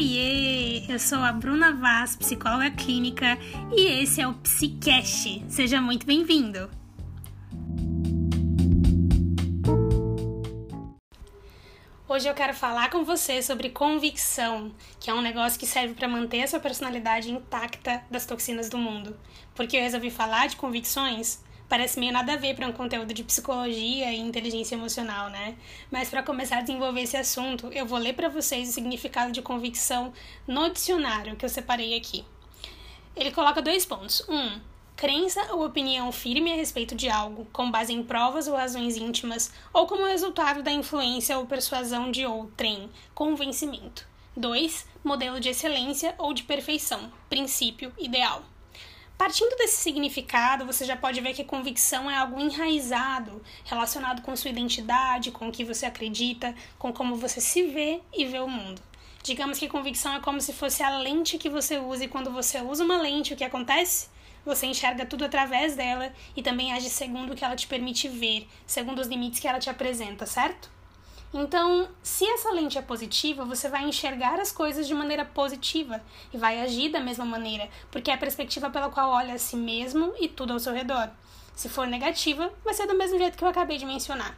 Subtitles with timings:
[0.00, 0.86] Oiê!
[0.88, 3.36] Eu sou a Bruna Vaz, psicóloga clínica,
[3.70, 5.44] e esse é o Psicast.
[5.46, 6.70] Seja muito bem-vindo!
[12.08, 16.08] Hoje eu quero falar com você sobre convicção, que é um negócio que serve para
[16.08, 19.14] manter a sua personalidade intacta das toxinas do mundo.
[19.54, 23.22] Porque eu resolvi falar de convicções parece meio nada a ver para um conteúdo de
[23.22, 25.56] psicologia e inteligência emocional, né?
[25.88, 29.40] Mas para começar a desenvolver esse assunto, eu vou ler para vocês o significado de
[29.40, 30.12] convicção
[30.48, 32.24] no dicionário que eu separei aqui.
[33.14, 34.20] Ele coloca dois pontos.
[34.28, 34.60] Um,
[34.96, 39.52] crença ou opinião firme a respeito de algo, com base em provas ou razões íntimas,
[39.72, 44.08] ou como resultado da influência ou persuasão de outrem, convencimento.
[44.36, 44.88] 2.
[45.04, 48.42] Modelo de excelência ou de perfeição, princípio ideal.
[49.20, 54.48] Partindo desse significado, você já pode ver que convicção é algo enraizado, relacionado com sua
[54.48, 58.80] identidade, com o que você acredita, com como você se vê e vê o mundo.
[59.22, 62.62] Digamos que convicção é como se fosse a lente que você usa, e quando você
[62.62, 64.08] usa uma lente, o que acontece?
[64.42, 68.48] Você enxerga tudo através dela e também age segundo o que ela te permite ver,
[68.66, 70.70] segundo os limites que ela te apresenta, certo?
[71.32, 76.36] Então, se essa lente é positiva, você vai enxergar as coisas de maneira positiva e
[76.36, 80.12] vai agir da mesma maneira, porque é a perspectiva pela qual olha a si mesmo
[80.18, 81.08] e tudo ao seu redor.
[81.54, 84.36] Se for negativa, vai ser do mesmo jeito que eu acabei de mencionar.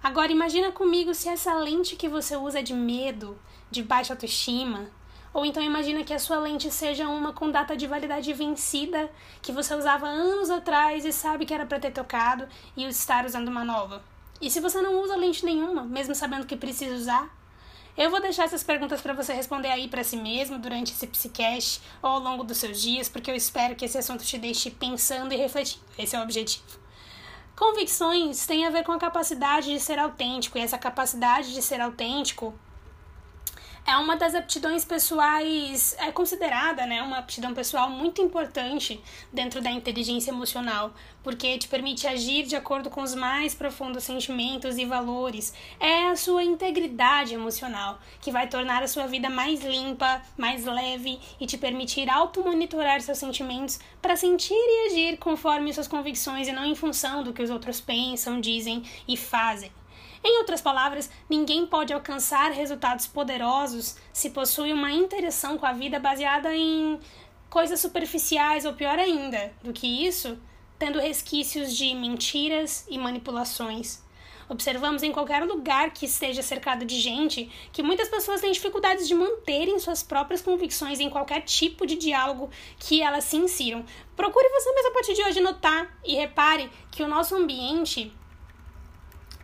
[0.00, 3.36] Agora, imagina comigo se essa lente que você usa é de medo,
[3.68, 4.88] de baixa autoestima,
[5.34, 9.10] ou então imagina que a sua lente seja uma com data de validade vencida,
[9.42, 13.48] que você usava anos atrás e sabe que era para ter tocado e estar usando
[13.48, 14.02] uma nova.
[14.40, 17.38] E se você não usa lente nenhuma, mesmo sabendo que precisa usar?
[17.96, 21.82] Eu vou deixar essas perguntas para você responder aí para si mesmo durante esse psicast
[22.00, 25.34] ou ao longo dos seus dias, porque eu espero que esse assunto te deixe pensando
[25.34, 25.84] e refletindo.
[25.98, 26.78] Esse é o objetivo.
[27.56, 31.80] Convicções têm a ver com a capacidade de ser autêntico, e essa capacidade de ser
[31.80, 32.54] autêntico
[33.88, 39.02] é uma das aptidões pessoais, é considerada né, uma aptidão pessoal muito importante
[39.32, 40.92] dentro da inteligência emocional,
[41.22, 45.54] porque te permite agir de acordo com os mais profundos sentimentos e valores.
[45.80, 51.18] É a sua integridade emocional que vai tornar a sua vida mais limpa, mais leve
[51.40, 56.66] e te permitir auto-monitorar seus sentimentos para sentir e agir conforme suas convicções e não
[56.66, 59.77] em função do que os outros pensam, dizem e fazem.
[60.22, 65.98] Em outras palavras, ninguém pode alcançar resultados poderosos se possui uma interação com a vida
[65.98, 66.98] baseada em
[67.48, 70.38] coisas superficiais ou pior ainda do que isso,
[70.78, 74.02] tendo resquícios de mentiras e manipulações.
[74.48, 79.14] Observamos em qualquer lugar que esteja cercado de gente que muitas pessoas têm dificuldades de
[79.14, 83.84] manterem suas próprias convicções em qualquer tipo de diálogo que elas se insiram.
[84.16, 88.10] Procure você mesmo a partir de hoje notar e repare que o nosso ambiente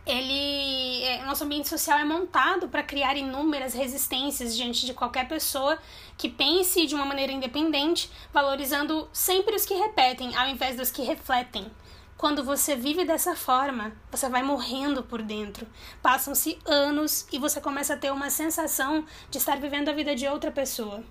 [0.05, 5.79] ele é, nosso ambiente social é montado para criar inúmeras resistências diante de qualquer pessoa
[6.17, 11.01] que pense de uma maneira independente, valorizando sempre os que repetem ao invés dos que
[11.01, 11.71] refletem.
[12.17, 15.67] Quando você vive dessa forma, você vai morrendo por dentro.
[16.01, 20.25] Passam-se anos e você começa a ter uma sensação de estar vivendo a vida de
[20.27, 21.03] outra pessoa.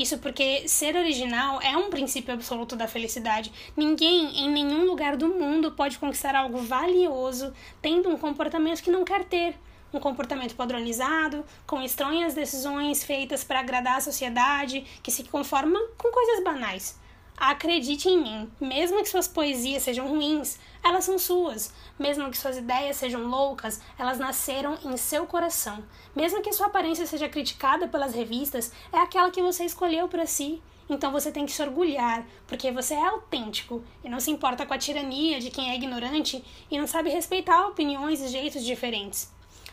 [0.00, 3.52] Isso porque ser original é um princípio absoluto da felicidade.
[3.76, 7.52] Ninguém em nenhum lugar do mundo pode conquistar algo valioso
[7.82, 9.54] tendo um comportamento que não quer ter.
[9.92, 16.10] Um comportamento padronizado, com estranhas decisões feitas para agradar a sociedade, que se conforma com
[16.10, 16.98] coisas banais.
[17.40, 21.72] Acredite em mim, mesmo que suas poesias sejam ruins, elas são suas.
[21.98, 25.82] Mesmo que suas ideias sejam loucas, elas nasceram em seu coração.
[26.14, 30.62] Mesmo que sua aparência seja criticada pelas revistas, é aquela que você escolheu para si.
[30.86, 34.74] Então você tem que se orgulhar, porque você é autêntico e não se importa com
[34.74, 39.32] a tirania de quem é ignorante e não sabe respeitar opiniões e jeitos diferentes.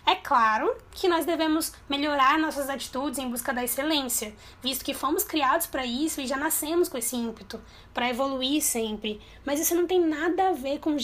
[0.09, 5.21] É claro que nós devemos melhorar nossas atitudes em busca da excelência, visto que fomos
[5.21, 7.59] criados para isso e já nascemos com esse ímpeto,
[7.93, 9.19] para evoluir sempre.
[9.45, 10.95] Mas isso não tem nada a ver com,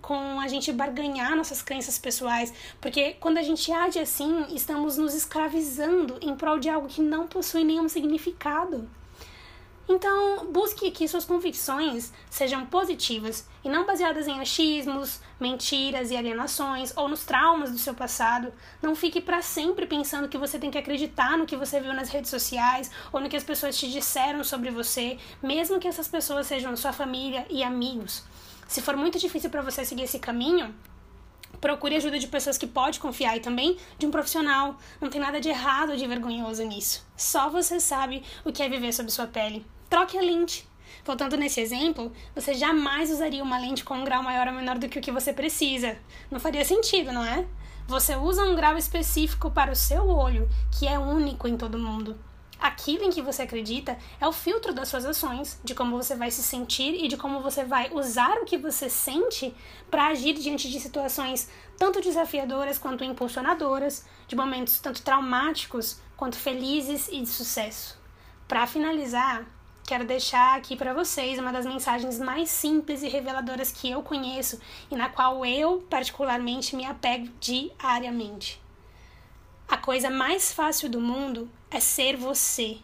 [0.00, 5.12] com a gente barganhar nossas crenças pessoais, porque quando a gente age assim, estamos nos
[5.12, 8.88] escravizando em prol de algo que não possui nenhum significado.
[9.88, 16.92] Então, busque que suas convicções sejam positivas e não baseadas em achismos, mentiras e alienações
[16.96, 18.52] ou nos traumas do seu passado.
[18.80, 22.10] Não fique para sempre pensando que você tem que acreditar no que você viu nas
[22.10, 26.46] redes sociais ou no que as pessoas te disseram sobre você, mesmo que essas pessoas
[26.46, 28.22] sejam sua família e amigos.
[28.68, 30.74] Se for muito difícil para você seguir esse caminho,
[31.62, 34.76] procure ajuda de pessoas que pode confiar e também de um profissional.
[35.00, 37.06] Não tem nada de errado ou de vergonhoso nisso.
[37.16, 39.64] Só você sabe o que é viver sob sua pele.
[39.88, 40.68] Troque a lente.
[41.04, 44.88] Voltando nesse exemplo, você jamais usaria uma lente com um grau maior ou menor do
[44.88, 45.96] que o que você precisa.
[46.30, 47.46] Não faria sentido, não é?
[47.86, 52.18] Você usa um grau específico para o seu olho, que é único em todo mundo.
[52.62, 56.30] Aquilo em que você acredita é o filtro das suas ações, de como você vai
[56.30, 59.52] se sentir e de como você vai usar o que você sente
[59.90, 67.08] para agir diante de situações tanto desafiadoras quanto impulsionadoras, de momentos tanto traumáticos quanto felizes
[67.08, 68.00] e de sucesso.
[68.46, 69.44] Para finalizar,
[69.84, 74.60] quero deixar aqui para vocês uma das mensagens mais simples e reveladoras que eu conheço
[74.88, 78.61] e na qual eu particularmente me apego diariamente.
[79.72, 82.76] A coisa mais fácil do mundo é ser você.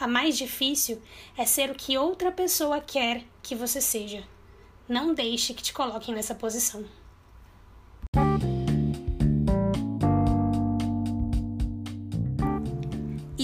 [0.00, 1.00] A mais difícil
[1.38, 4.24] é ser o que outra pessoa quer que você seja.
[4.88, 6.84] Não deixe que te coloquem nessa posição.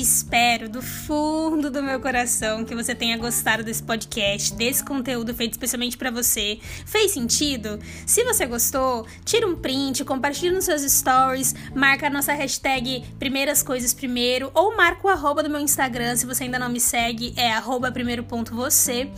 [0.08, 5.52] Espero do fundo do meu coração que você tenha gostado desse podcast, desse conteúdo feito
[5.52, 6.58] especialmente para você.
[6.86, 7.78] Fez sentido?
[8.06, 13.62] Se você gostou, tira um print, compartilha nos seus stories, marca a nossa hashtag Primeiras
[13.62, 17.34] Coisas Primeiro ou marca o arroba do meu Instagram se você ainda não me segue,
[17.36, 19.10] é arroba primeiro ponto você.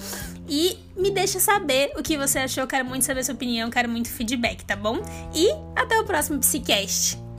[0.49, 4.09] E me deixa saber o que você achou, quero muito saber sua opinião, quero muito
[4.09, 5.01] feedback, tá bom?
[5.33, 7.30] E até o próximo Psicast!